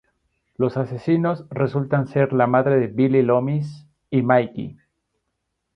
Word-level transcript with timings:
Los 0.57 0.77
asesinos 0.77 1.45
resultan 1.51 2.07
ser 2.07 2.33
la 2.33 2.47
madre 2.47 2.79
de 2.79 2.87
Billy 2.87 3.21
Loomis 3.21 3.85
y 4.09 4.23
Mickey. 4.23 4.75